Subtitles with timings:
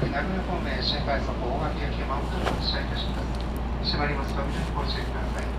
[0.00, 3.26] 先名古屋方面新快速大垣駅山本に発車いたします。
[3.82, 5.57] 閉まります扉にご注意ください。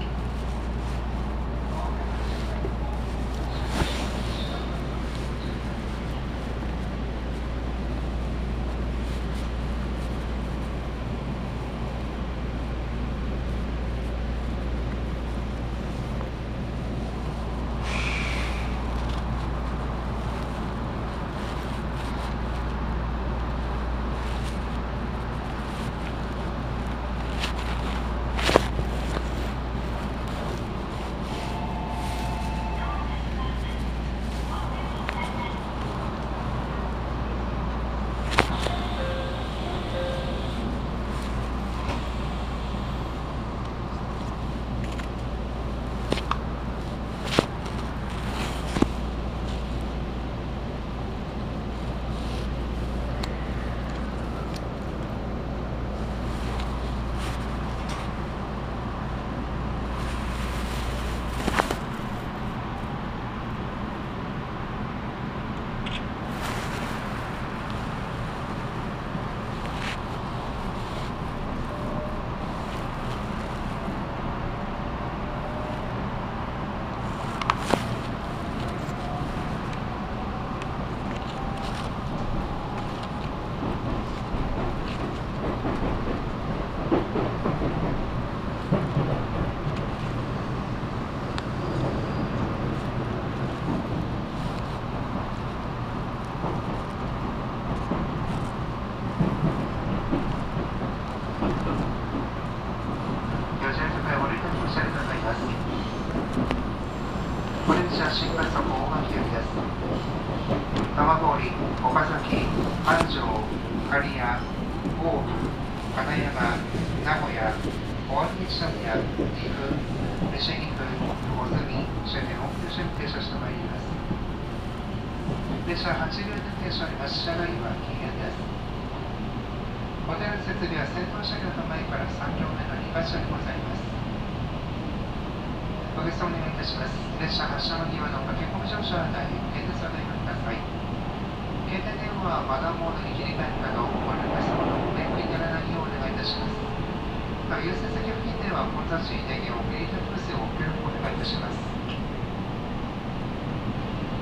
[147.60, 151.60] 優先席付近では混雑時に電源を切りたブスをご協力お願いいたします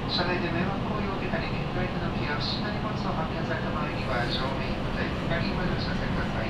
[0.10, 6.50] 車内で迷惑行為を受けたり、現在での気や不審な荷物を発見された場合には、乗務員または光までお知らせください。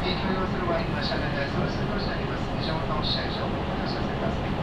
[0.00, 2.48] 提供要する場合には、車内でそれする表示になります。
[2.56, 4.56] 以上のおっしゃい情報をお知らせください。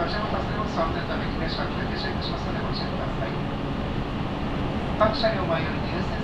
[0.00, 3.36] 私も助けを触ってのために、列車は休憩しますのでご注意ください。
[4.96, 6.23] 各車両前より優先。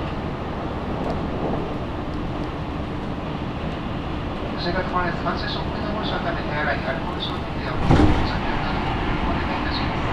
[4.61, 8.93] 車が壊れ3車ショップに申し訳かね手洗いアルコール消毒やお酒をなど
[9.25, 10.05] お願いいたします。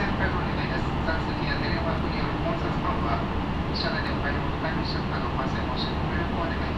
[0.00, 3.20] 先輩のお願いです雑誌やテレワークによる混雑感は
[3.76, 6.73] 車内でお買い物買い物したかどうか、専門止にご協力をお願い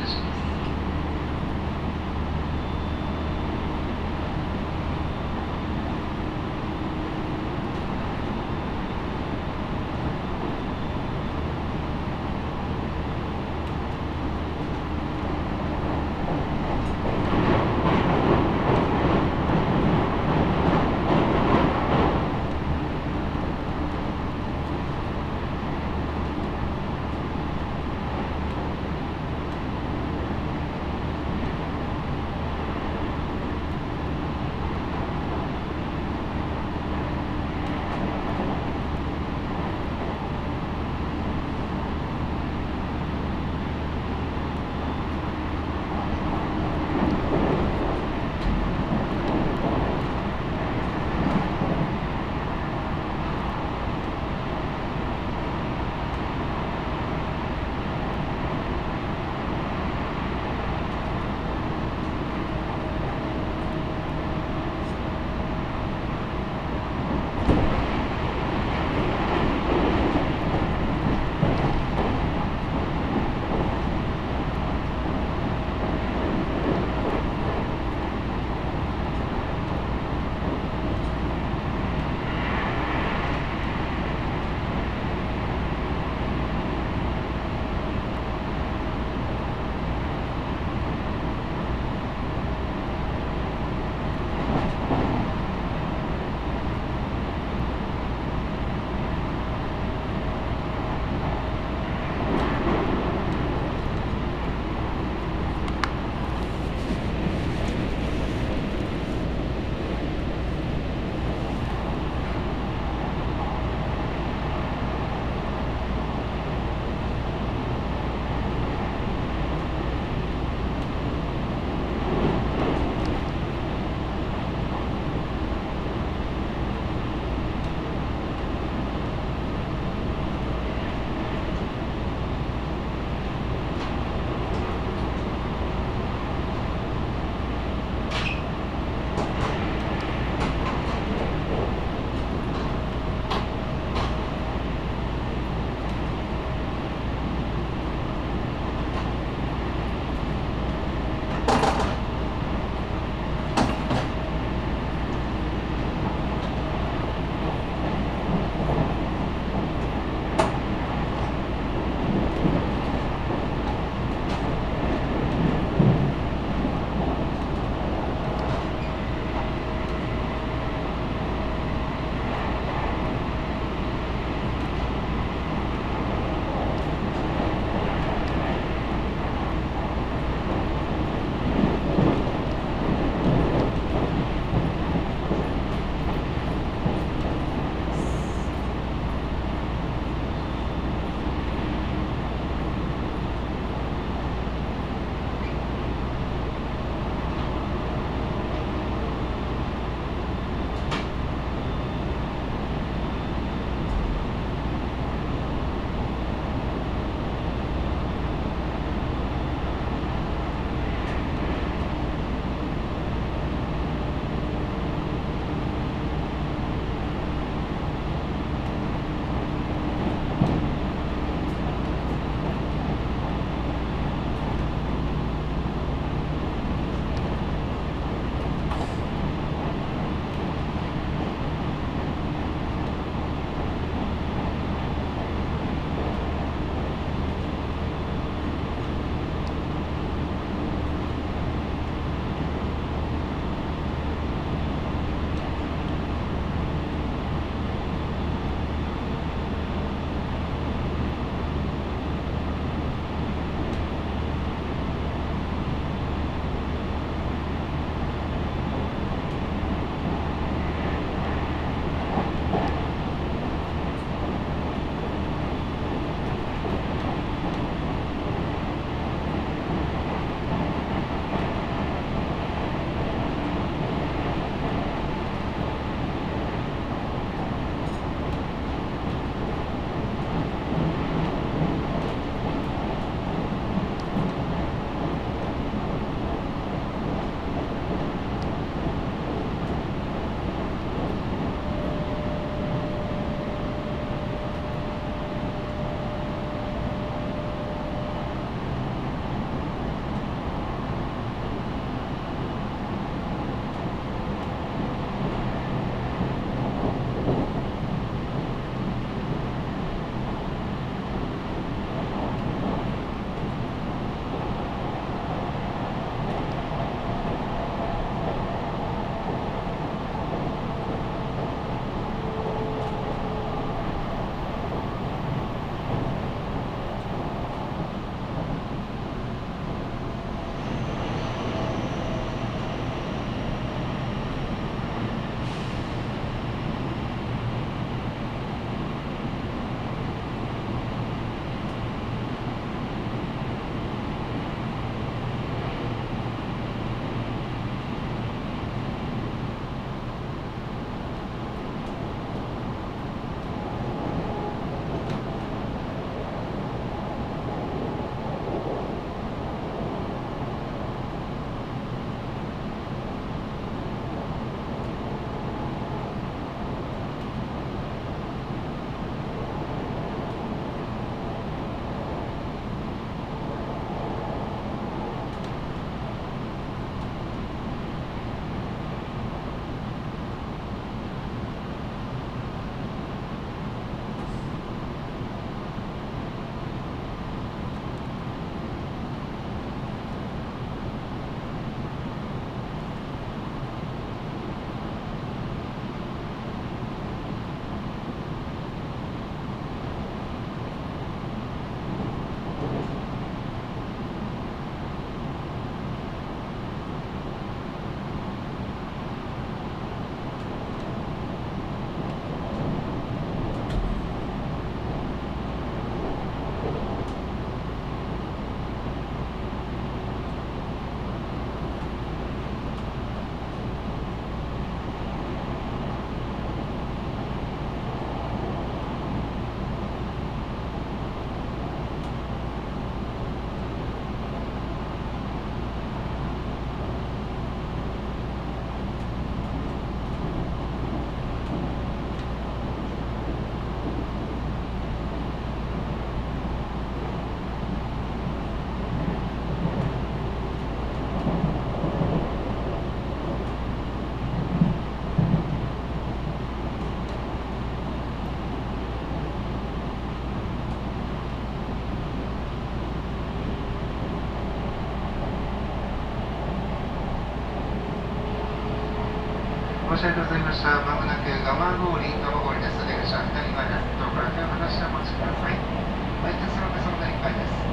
[469.97, 470.77] 申し訳ございました。
[470.85, 472.85] まもなく蒲郡、蒲郡です。
[472.85, 473.97] 出口は左側です。
[473.97, 475.57] どうから手を離してお待ちください。
[475.57, 477.65] 相手するその1回です。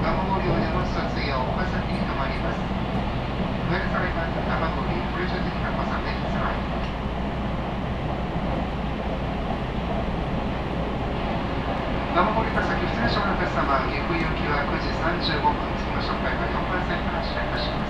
[0.00, 2.64] 蒲郡を出ますと次は岡崎に停まります。
[2.64, 6.56] 上されます蒲郡、ブリッジ的なパサメにつらい。
[12.16, 17.89] 蒲郡から先、失礼しました様、岐阜行きは9時35分、次の紹介は4番線から発車いたします。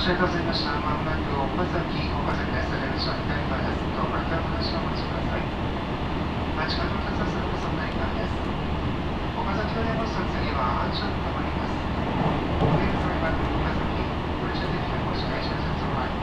[0.00, 0.80] ご視聴いただきました。
[0.80, 2.72] まもなく岡崎、岡崎です。
[2.72, 3.84] 電車左側です。
[3.92, 5.44] どうか手を離してお待ちください。
[6.56, 8.32] 街角を立たせるそんな時間です。
[9.36, 11.84] 岡崎を出ますと次は安城となります。
[12.64, 16.16] お見送りは岡崎、ご視聴できるご視聴いただきます。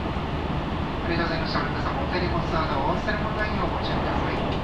[1.06, 1.62] ありがとうございました。
[1.62, 4.57] 皆様、お手荷物などお忘れ物ないようご注意ください。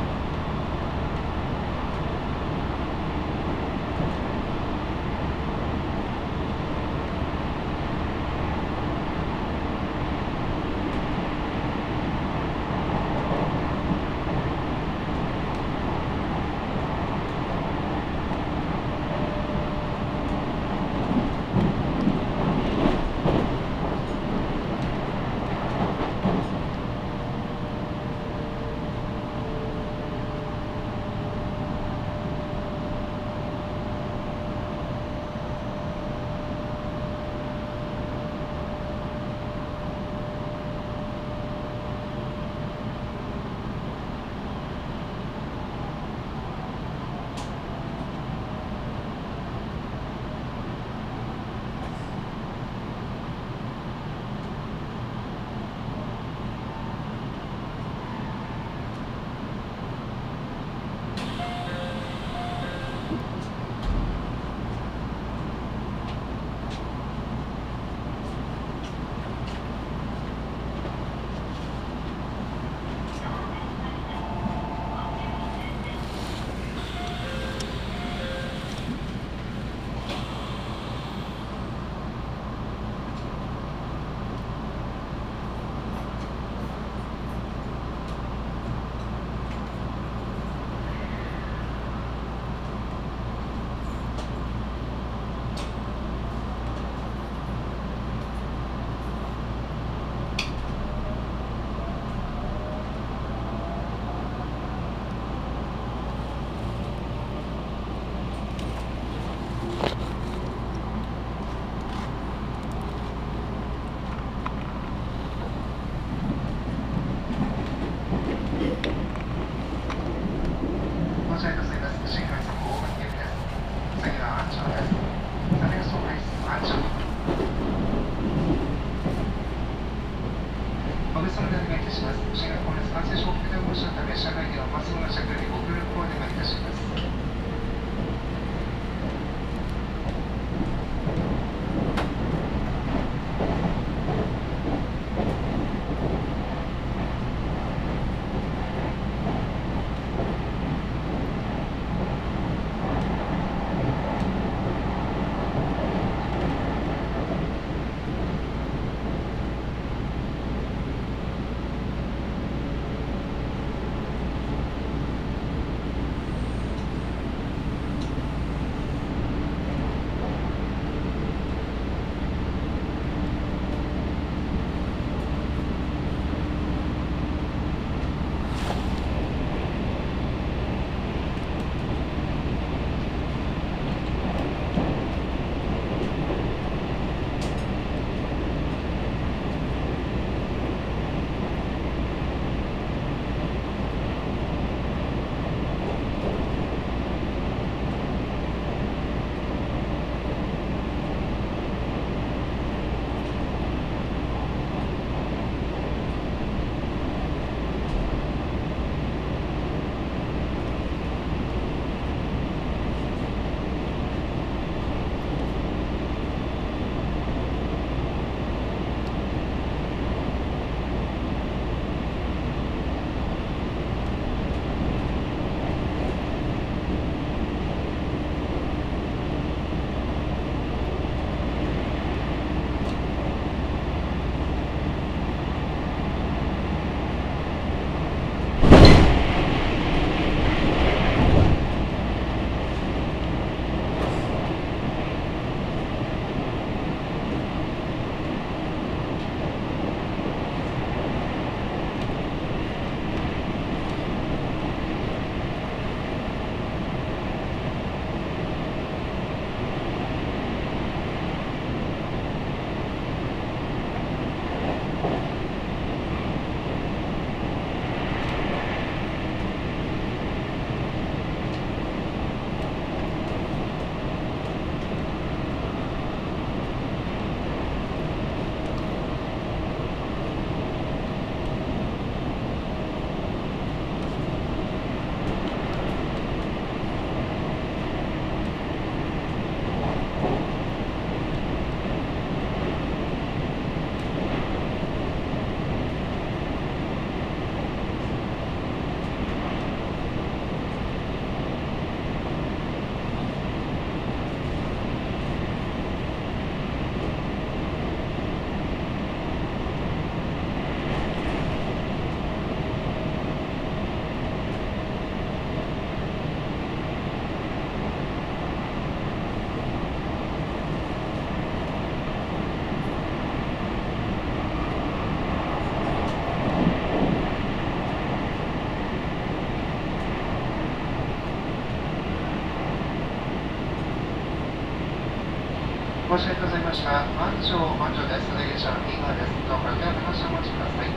[336.74, 337.46] し訳ございました。
[337.46, 338.26] 満潮、満潮です。
[338.34, 339.30] 出口は、右側です。
[339.46, 340.90] どうか手を離してお待ちください。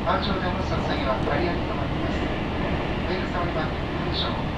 [0.00, 2.24] 満潮でお待ちの次は、バリアに止まっています。
[2.24, 4.49] ウェル様にバック、コンディション、